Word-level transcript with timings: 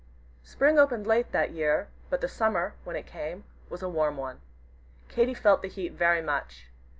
Spring 0.43 0.79
opened 0.79 1.05
late 1.05 1.31
that 1.31 1.51
year, 1.51 1.87
but 2.09 2.21
the 2.21 2.27
Summer, 2.27 2.73
when 2.85 2.95
it 2.95 3.05
came, 3.05 3.43
was 3.69 3.83
a 3.83 3.87
warm 3.87 4.17
one. 4.17 4.41
Katy 5.09 5.35
felt 5.35 5.61
the 5.61 5.67
heat 5.69 5.93
very 5.93 6.23
much. 6.23 6.69